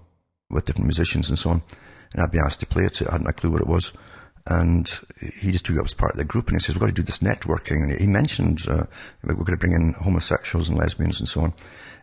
[0.50, 1.62] with different musicians and so on,
[2.12, 3.92] and I'd been asked to play it, so I hadn't a clue what it was.
[4.46, 4.90] And
[5.40, 6.92] he just took it as part of the group, and he says, we've got to
[6.92, 7.82] do this networking.
[7.82, 8.84] And he mentioned, uh,
[9.22, 11.54] we're going to bring in homosexuals and lesbians and so on,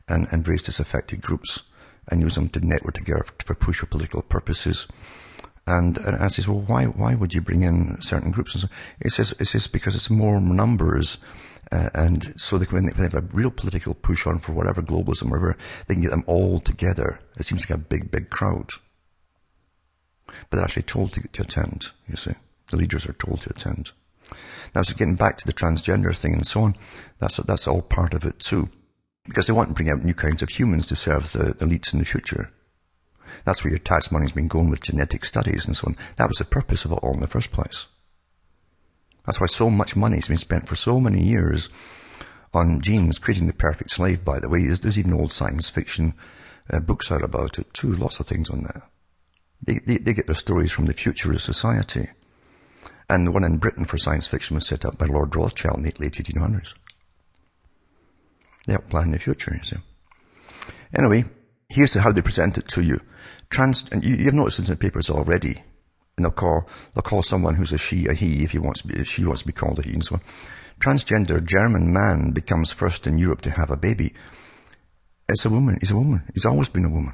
[0.08, 1.62] and, and various disaffected groups,
[2.10, 4.88] and use them to network together for, for push for political purposes.
[5.68, 8.56] And, and I says, well, why, why would you bring in certain groups?
[8.56, 8.68] And so
[9.04, 11.20] he says, he says, because it's more numbers
[11.72, 14.82] uh, and so they, can when, they, have a real political push on for whatever
[14.82, 15.58] globalism, whatever,
[15.88, 17.20] they can get them all together.
[17.40, 18.72] It seems like a big, big crowd.
[20.26, 22.34] But they're actually told to, to attend, you see.
[22.70, 23.92] The leaders are told to attend.
[24.76, 26.76] Now, so getting back to the transgender thing and so on,
[27.20, 28.70] that's, that's all part of it too.
[29.26, 32.00] Because they want to bring out new kinds of humans to serve the elites in
[32.00, 32.50] the future.
[33.46, 35.96] That's where your tax money's been going with genetic studies and so on.
[36.18, 37.88] That was the purpose of it all in the first place.
[39.26, 41.70] That's why so much money has been spent for so many years
[42.54, 44.66] on genes, creating the perfect slave, by the way.
[44.66, 46.16] There's, there's even old science fiction
[46.70, 47.94] uh, books out about it too.
[47.94, 48.84] Lots of things on there.
[49.64, 52.10] They, they, they get their stories from the future of society.
[53.10, 55.84] And the one in Britain for science fiction was set up by Lord Rothschild in
[55.84, 56.74] the late 1800s.
[58.66, 59.78] They outline the future, you see.
[60.96, 61.26] Anyway,
[61.70, 63.00] here's how they present it to you.
[63.50, 65.64] Trans, and you, you've noticed in the papers already,
[66.18, 69.04] and they'll call, they'll call someone who's a she a he if he wants be,
[69.06, 70.22] she wants to be called a he and so on.
[70.80, 74.14] Transgender German man becomes first in Europe to have a baby.
[75.30, 75.78] It's a woman.
[75.80, 76.24] He's a woman.
[76.34, 77.14] He's always been a woman.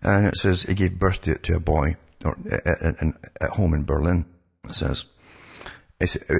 [0.00, 2.96] And it says he gave birth to, to a boy or, at, at,
[3.40, 4.26] at home in Berlin.
[4.64, 5.06] It says,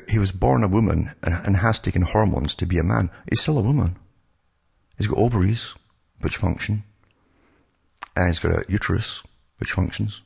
[0.08, 3.10] he was born a woman and, and has taken hormones to be a man.
[3.28, 3.96] He's still a woman.
[4.96, 5.74] He's got ovaries,
[6.20, 6.84] which function.
[8.16, 9.22] And he's got a uterus,
[9.58, 10.22] which functions,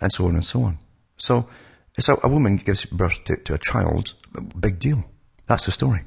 [0.00, 0.78] and so on and so on.
[1.16, 1.48] So,
[1.96, 4.14] it's a, a woman gives birth to, to a child,
[4.58, 5.04] big deal.
[5.46, 6.02] That's the story.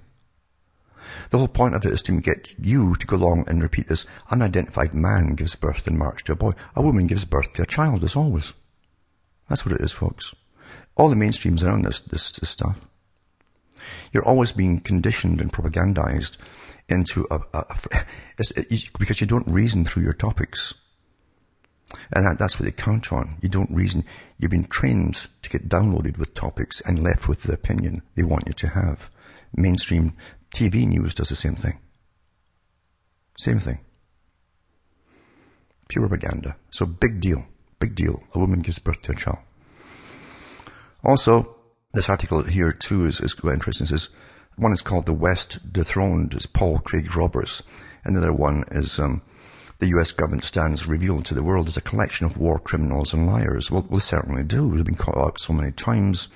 [1.30, 4.06] The whole point of it is to get you to go along and repeat this.
[4.30, 6.54] Unidentified man gives birth in March to a boy.
[6.76, 8.54] A woman gives birth to a child, as always.
[9.50, 10.34] That's what it is, folks.
[10.96, 12.82] All the mainstreams around this, this, this stuff.
[14.12, 16.38] You're always being conditioned and propagandized
[16.90, 18.06] into a, a, a
[19.00, 20.74] because you don't reason through your topics.
[22.14, 23.38] And that, that's what they count on.
[23.42, 24.04] You don't reason.
[24.38, 28.48] You've been trained to get downloaded with topics and left with the opinion they want
[28.48, 29.10] you to have.
[29.56, 30.14] Mainstream
[30.54, 31.80] TV news does the same thing.
[33.38, 33.80] Same thing.
[35.88, 36.58] Pure propaganda.
[36.72, 37.46] So big deal.
[37.80, 38.24] Big deal.
[38.34, 39.40] A woman gives birth to a child.
[41.04, 41.56] Also,
[41.94, 43.86] this article here too is, is quite interesting.
[43.86, 44.10] It says,
[44.58, 46.34] one is called The West Dethroned.
[46.34, 47.62] It's Paul Craig Roberts.
[48.04, 49.22] Another one is, um,
[49.80, 53.28] the US government stands revealed to the world as a collection of war criminals and
[53.28, 53.70] liars.
[53.70, 54.68] Well, we certainly do.
[54.68, 56.28] We've been caught out so many times.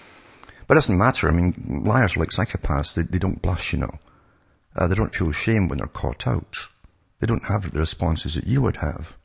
[0.68, 1.28] But it doesn't matter.
[1.28, 2.94] I mean, liars are like psychopaths.
[2.94, 4.00] They, they don't blush, you know.
[4.76, 6.58] Uh, they don't feel shame when they're caught out.
[7.20, 9.18] They don't have the responses that you would have.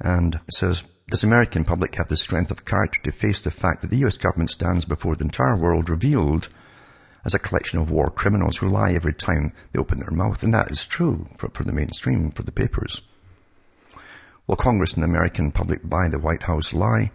[0.00, 3.50] And it says, does the American public have the strength of character to face the
[3.50, 6.48] fact that the US government stands before the entire world revealed
[7.24, 10.42] as a collection of war criminals who lie every time they open their mouth?
[10.42, 13.02] And that is true for, for the mainstream, for the papers.
[14.46, 17.12] Well, Congress and the American public buy the White House lie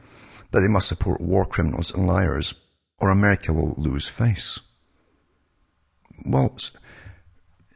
[0.51, 2.53] that they must support war criminals and liars
[2.99, 4.59] or America will lose face.
[6.25, 6.57] Well,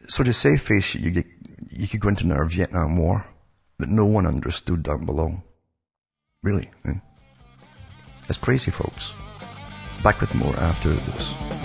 [0.08, 1.26] so to save face, you, get,
[1.70, 3.26] you could go into another Vietnam War
[3.80, 5.44] that no one understood down below.
[6.42, 6.70] Really.
[6.86, 6.94] Eh?
[8.30, 9.14] It's crazy, folks.
[10.04, 11.59] Back with more after this.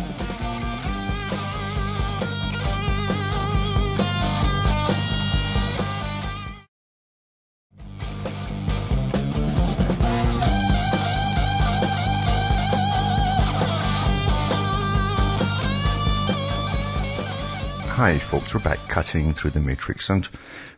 [18.05, 20.29] Hi folks, we're back cutting through the matrix and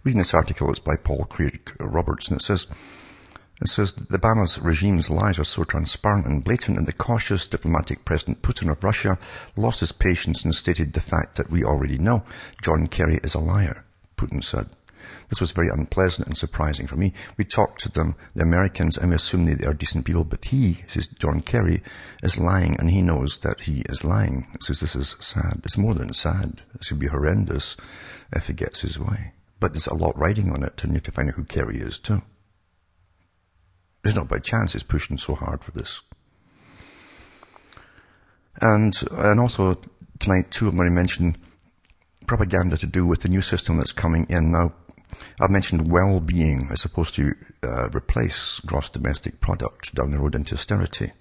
[0.05, 0.71] reading this article.
[0.71, 2.69] It's by Paul Craig Roberts and it says,
[3.61, 8.05] it says the Obama's regime's lies are so transparent and blatant and the cautious diplomatic
[8.05, 9.19] President Putin of Russia
[9.57, 12.23] lost his patience and stated the fact that we already know.
[12.62, 13.85] John Kerry is a liar,
[14.17, 14.69] Putin said.
[15.29, 17.12] This was very unpleasant and surprising for me.
[17.37, 20.85] We talked to them, the Americans, and we assume they are decent people, but he,
[20.88, 21.83] says John Kerry,
[22.23, 24.47] is lying and he knows that he is lying.
[24.53, 25.61] He says this is sad.
[25.64, 26.62] It's more than sad.
[26.75, 27.77] This would be horrendous
[28.33, 29.33] if he gets his way.
[29.59, 31.79] But there's a lot riding on it and you have to find out who Kerry
[31.79, 32.23] is too.
[34.05, 36.01] It's not by chance he's pushing so hard for this.
[38.61, 39.79] And, and also
[40.19, 41.37] tonight too, I'm going to mention
[42.27, 44.73] propaganda to do with the new system that's coming in now.
[45.40, 50.55] I've mentioned well-being as supposed to uh, replace gross domestic product down the road into
[50.55, 51.12] austerity.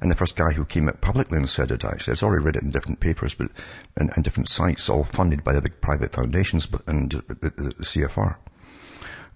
[0.00, 2.56] And the first guy who came out publicly and said it actually, it's already read
[2.56, 3.50] it in different papers, but
[3.96, 7.50] and, and different sites, all funded by the big private foundations but, and the, the,
[7.50, 8.36] the CFR.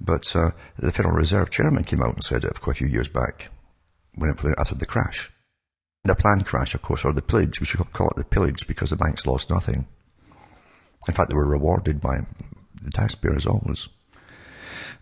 [0.01, 3.51] But uh, the Federal Reserve Chairman came out and said it a few years back,
[4.15, 5.31] when it was after the crash.
[6.05, 7.61] The planned crash, of course, or the pillage.
[7.61, 9.87] We should call it the pillage because the banks lost nothing.
[11.09, 12.21] In fact, they were rewarded by
[12.83, 13.89] the taxpayers always.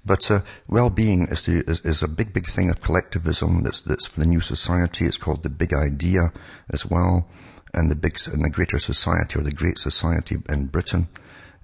[0.04, 4.06] But uh, well-being is, the, is, is, a big, big thing of collectivism that's, that's
[4.06, 5.04] for the new society.
[5.04, 6.32] It's called the big idea
[6.70, 7.28] as well,
[7.74, 11.08] and the big and the greater society or the great society in Britain.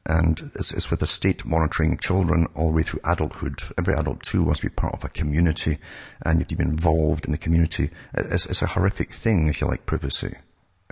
[0.07, 3.61] And it's, it's with the state monitoring children all the way through adulthood.
[3.79, 5.79] Every adult too wants to be part of a community,
[6.23, 7.91] and you have to be involved in the community.
[8.13, 10.37] It's, it's a horrific thing if you like privacy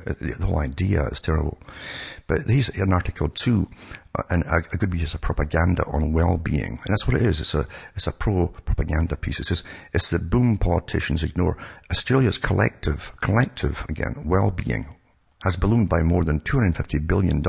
[0.05, 1.59] the whole idea is terrible.
[2.27, 3.69] But he's in Article 2,
[4.15, 6.81] uh, and a, good piece of propaganda on well-being.
[6.85, 7.41] And that's what it is.
[7.41, 9.41] It's a, it's a pro-propaganda piece.
[9.41, 9.62] It says,
[9.93, 11.57] it's the boom politicians ignore.
[11.91, 14.87] Australia's collective, collective, again, well-being
[15.43, 17.43] has ballooned by more than $250 billion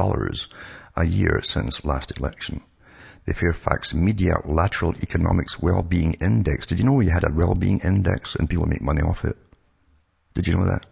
[0.95, 2.61] a year since last election.
[3.25, 6.67] The Fairfax Media Lateral Economics Well-Being Index.
[6.67, 9.37] Did you know you had a well-being index and people make money off it?
[10.33, 10.85] Did you know that?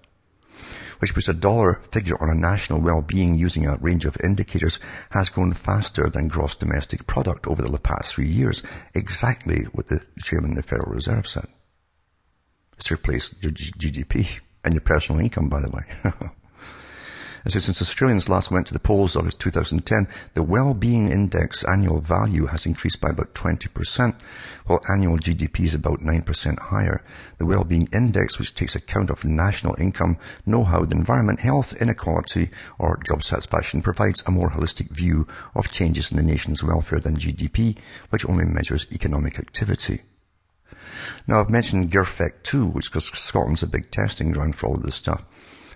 [1.02, 5.30] Which puts a dollar figure on a national well-being using a range of indicators, has
[5.30, 8.62] grown faster than gross domestic product over the past three years.
[8.94, 11.48] Exactly what the chairman of the Federal Reserve said.
[12.78, 16.32] It's replaced your GDP and your personal income, by the way.
[17.44, 21.64] And so since Australians last went to the polls in August 2010, the well-being index
[21.64, 24.14] annual value has increased by about 20%,
[24.68, 27.04] while annual GDP is about 9% higher.
[27.40, 33.02] The well-being index, which takes account of national income, know-how, the environment, health, inequality, or
[33.08, 37.78] job satisfaction, provides a more holistic view of changes in the nation's welfare than GDP,
[38.12, 40.02] which only measures economic activity.
[41.26, 44.84] Now I've mentioned GIRFEC too, which because Scotland's a big testing ground for all of
[44.84, 45.26] this stuff.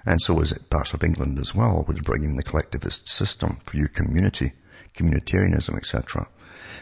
[0.06, 3.60] And so is it parts of England as well, which bring in the collectivist system
[3.66, 4.54] for your community,
[4.96, 6.28] communitarianism, etc.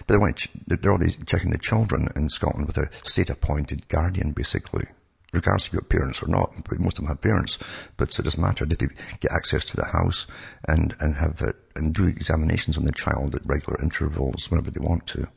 [0.05, 4.85] But they want, they're already checking the children in Scotland with a state-appointed guardian, basically.
[5.31, 7.57] Regardless of you've parents or not, most of them have parents,
[7.97, 8.65] but it doesn't matter.
[8.65, 8.87] Did they
[9.19, 10.27] get access to the house
[10.67, 11.41] and, and have
[11.75, 15.27] and do examinations on the child at regular intervals whenever they want to?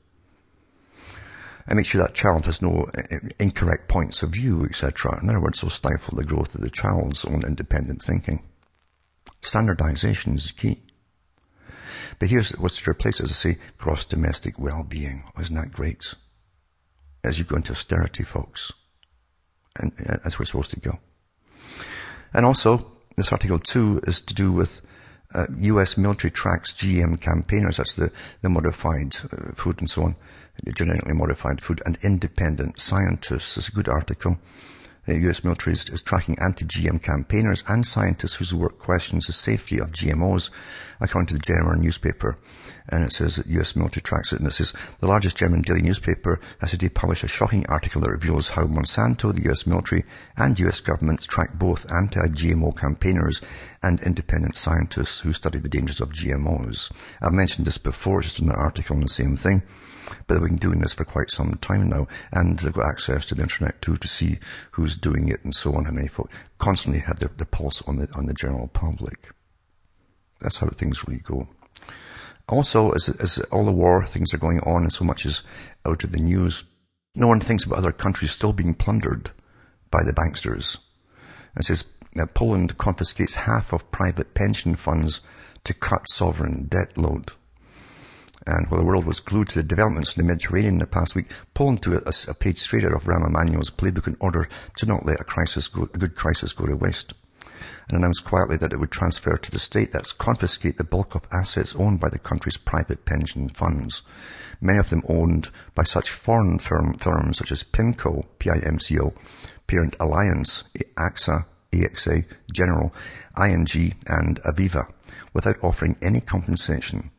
[1.66, 5.18] And make sure that child has no uh, incorrect points of view, etc.
[5.20, 8.42] In other words, so stifle the growth of the child's own independent thinking.
[9.42, 10.82] Standardization is key.
[12.18, 15.24] But here's what's to replace, as I say, gross domestic well-being.
[15.40, 16.14] Isn't that great?
[17.24, 18.72] As you go into austerity, folks.
[19.78, 20.98] And uh, that's where it's supposed to go.
[22.32, 22.78] And also,
[23.16, 24.80] this article two is to do with
[25.34, 25.98] uh, U.S.
[25.98, 27.78] military tracks GM campaigners.
[27.78, 28.12] That's the,
[28.42, 30.16] the modified uh, food and so on
[30.74, 33.56] genetically modified food and independent scientists.
[33.56, 34.38] It's a good article.
[35.08, 39.32] Uh, the US military is, is tracking anti-GM campaigners and scientists whose work questions the
[39.32, 40.50] safety of GMOs,
[41.00, 42.36] according to the German newspaper.
[42.88, 45.82] And it says that US military tracks it, and it says the largest German daily
[45.82, 50.04] newspaper has today published a shocking article that reveals how Monsanto, the US military,
[50.36, 53.40] and US governments track both anti-GMO campaigners
[53.82, 56.90] and independent scientists who study the dangers of GMOs.
[57.22, 59.62] I've mentioned this before, just in an article on the same thing.
[60.26, 63.34] But they've been doing this for quite some time now, and they've got access to
[63.34, 64.38] the internet too to see
[64.72, 67.96] who's doing it and so on, how many folk constantly have their, their pulse on
[67.96, 69.30] the, on the general public.
[70.40, 71.48] That's how things really go.
[72.48, 75.42] Also, as, as all the war things are going on and so much is
[75.84, 76.64] out of the news,
[77.14, 79.30] no one thinks about other countries still being plundered
[79.90, 80.78] by the banksters.
[81.56, 81.92] It says
[82.34, 85.20] Poland confiscates half of private pension funds
[85.64, 87.32] to cut sovereign debt load.
[88.48, 91.16] And while the world was glued to the developments in the Mediterranean in the past
[91.16, 94.86] week, Poland took a, a page straight out of Rahm Emanuel's playbook in order to
[94.86, 97.14] not let a crisis go, a good crisis go to waste.
[97.88, 101.26] And announced quietly that it would transfer to the state that's confiscate the bulk of
[101.32, 104.02] assets owned by the country's private pension funds.
[104.60, 109.12] Many of them owned by such foreign firm, firms such as PIMCO, P-I-M-C-O,
[109.66, 110.62] Parent Allianz,
[110.96, 112.92] AXA, AXA, Generali,
[113.36, 114.88] ING, and Aviva,
[115.32, 117.10] without offering any compensation.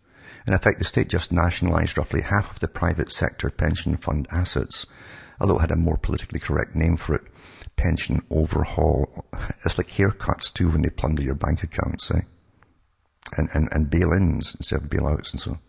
[0.48, 4.86] In effect, the state just nationalised roughly half of the private sector pension fund assets,
[5.42, 7.24] although it had a more politically correct name for it,
[7.76, 9.26] pension overhaul.
[9.66, 12.22] It's like haircuts too when they plunder your bank accounts, eh?
[13.38, 15.60] And, and, and bail-ins instead of bailouts and so on.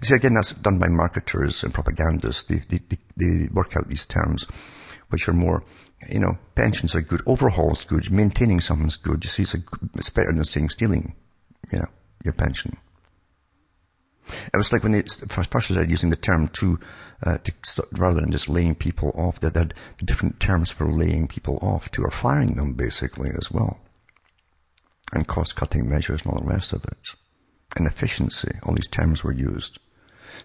[0.00, 2.44] You see, again, that's done by marketers and propagandists.
[2.44, 4.46] They, they, they, they work out these terms,
[5.08, 5.64] which are more,
[6.08, 9.24] you know, pensions are good, overhauls good, maintaining something's good.
[9.24, 9.58] You see, it's, a,
[9.94, 11.16] it's better than saying stealing,
[11.72, 11.88] you know,
[12.24, 12.76] your pension.
[14.52, 16.78] It was like when they first started using the term to,
[17.22, 21.26] uh, to rather than just laying people off, that they had different terms for laying
[21.26, 23.80] people off to or firing them basically as well.
[25.12, 27.14] And cost cutting measures and all the rest of it.
[27.76, 29.78] And efficiency, all these terms were used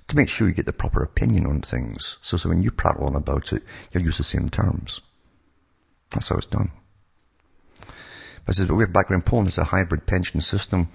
[0.08, 2.18] to make sure you get the proper opinion on things.
[2.22, 5.02] So, so when you prattle on about it, you'll use the same terms.
[6.12, 6.72] That's how it's done.
[7.80, 10.90] But it says, but we have background Poland as a hybrid pension system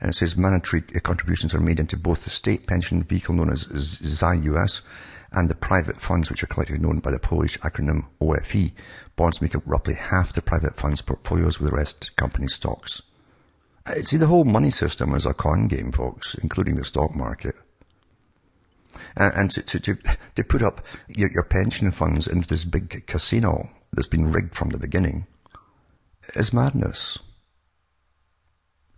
[0.00, 3.64] and it says mandatory contributions are made into both the state pension vehicle known as
[3.66, 4.82] ZUS
[5.32, 8.72] and the private funds which are collectively known by the Polish acronym OFE.
[9.16, 13.02] Bonds make up roughly half the private funds portfolios with the rest company stocks.
[13.86, 17.54] Uh, see, the whole money system is a con game, folks, including the stock market.
[19.16, 19.98] And, to, to, to,
[20.36, 24.70] to put up your, your pension funds into this big casino that's been rigged from
[24.70, 25.26] the beginning
[26.34, 27.18] is madness.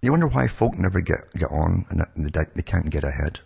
[0.09, 3.41] You wonder why folk never get, get on and they, they can't get ahead.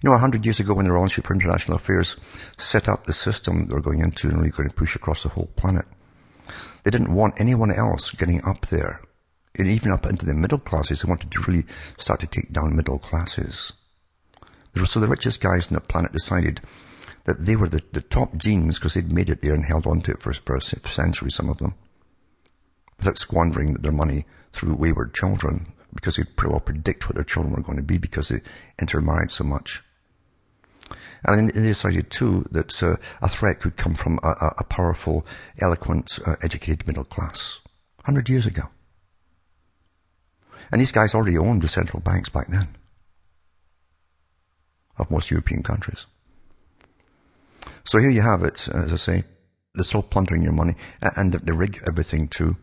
[0.00, 2.16] You know, a hundred years ago when the Royal for International Affairs
[2.56, 5.28] set up the system they were going into and really going to push across the
[5.28, 5.84] whole planet,
[6.84, 9.02] they didn't want anyone else getting up there.
[9.54, 11.66] And even up into the middle classes, they wanted to really
[11.98, 13.74] start to take down middle classes.
[14.86, 16.62] So the richest guys on the planet decided
[17.24, 20.00] that they were the, the top genes because they'd made it there and held on
[20.00, 21.74] to it for, for a century, some of them,
[23.02, 27.52] without squandering their money through wayward children because they pretty well predict what their children
[27.52, 28.40] were going to be because they
[28.80, 29.82] intermarried so much.
[31.24, 35.26] And they decided too that uh, a threat could come from a, a powerful,
[35.60, 37.58] eloquent, uh, educated middle class.
[38.04, 38.62] Hundred years ago.
[40.70, 42.68] And these guys already owned the central banks back then.
[44.96, 46.06] Of most European countries.
[47.84, 49.24] So here you have it, as I say,
[49.74, 52.56] they're still plundering your money and they rig everything too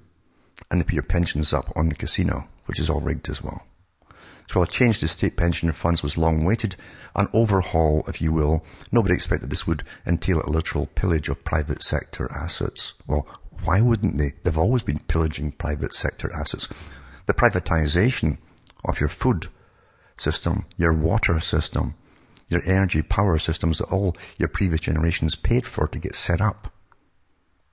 [0.69, 3.63] and they put your pensions up on the casino, which is all rigged as well.
[4.49, 6.75] So a change to state pension funds was long waited,
[7.15, 8.65] an overhaul, if you will.
[8.91, 12.93] Nobody expected this would entail a literal pillage of private sector assets.
[13.05, 13.27] Well,
[13.63, 14.33] why wouldn't they?
[14.41, 16.67] They've always been pillaging private sector assets.
[17.27, 18.39] The privatization
[18.83, 19.49] of your food
[20.17, 21.93] system, your water system,
[22.47, 26.73] your energy power systems that all your previous generations paid for to get set up.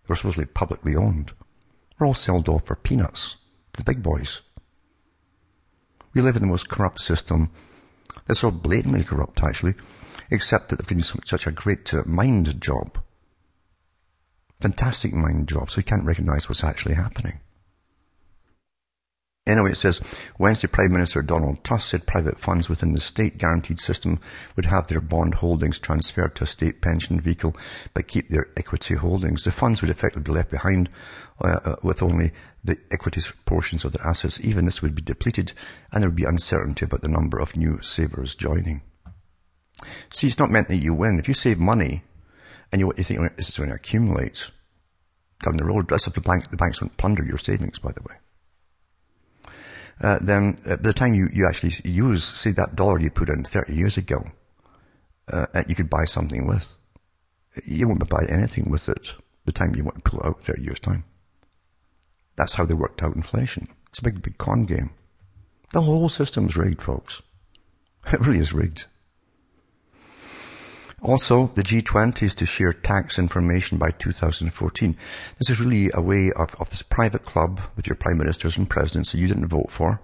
[0.03, 1.33] They were supposedly publicly owned
[1.99, 3.37] are all sold off for peanuts
[3.73, 4.41] to the big boys.
[6.15, 7.51] We live in the most corrupt system.
[8.29, 9.75] It's so blatantly corrupt, actually,
[10.31, 12.99] except that they've given such a great uh, mind job.
[14.61, 17.41] Fantastic mind job, so you can't recognize what's actually happening.
[19.47, 20.01] Anyway, it says,
[20.39, 24.19] Wednesday Prime Minister Donald Tusk said private funds within the state guaranteed system
[24.57, 27.57] would have their bond holdings transferred to a state pension vehicle,
[27.95, 29.45] but keep their equity holdings.
[29.45, 30.89] The funds would effectively be left behind
[31.41, 32.33] uh, uh, with only
[32.65, 34.41] the equity portions of their assets.
[34.41, 35.53] Even this would be depleted,
[35.93, 38.83] and there would be uncertainty about the number of new savers joining.
[40.13, 41.21] See, it's not meant that you win.
[41.21, 42.03] If you save money,
[42.73, 44.51] and you, you think it's going to accumulate,
[45.45, 45.89] down the road.
[45.89, 48.17] That's if the, bank, the banks won't plunder your savings, by the way.
[50.01, 53.45] Uh, then at the time you, you actually use, say that dollar you put in
[53.45, 54.25] 30 years ago,
[55.29, 56.77] uh, you could buy something with.
[57.65, 59.15] You won't buy anything with it
[59.47, 61.05] the time you want to pull it out 30 years time.
[62.37, 63.69] That's how they worked out inflation.
[63.89, 64.91] It's a big, big con game.
[65.73, 67.23] The whole system's rigged, folks.
[68.13, 68.85] It really is rigged.
[71.07, 74.97] Also, the G20 is to share tax information by 2014.
[75.39, 78.69] This is really a way of, of this private club with your prime ministers and
[78.69, 80.01] presidents that you didn't vote for.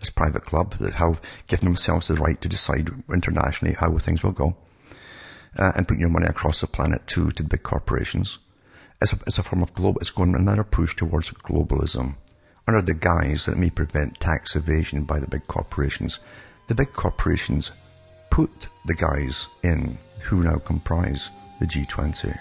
[0.00, 4.32] This private club that have given themselves the right to decide internationally how things will
[4.32, 4.56] go.
[5.56, 8.38] Uh, and putting your money across the planet to, to the big corporations.
[9.00, 12.16] It's a, as a form of global, it's going another push towards globalism.
[12.66, 16.18] Under the guise that it may prevent tax evasion by the big corporations.
[16.66, 17.70] The big corporations
[18.30, 22.38] put the guys in who now comprise the G20.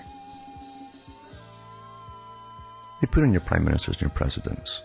[3.02, 4.82] They put in your prime ministers and your presidents.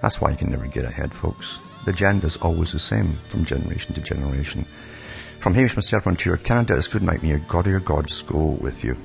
[0.00, 1.58] That's why you can never get ahead, folks.
[1.84, 4.66] The agenda is always the same from generation to generation.
[5.40, 8.38] From Hamish myself, Frontier Canada, it's good night, may your God or your gods go
[8.38, 8.96] with you.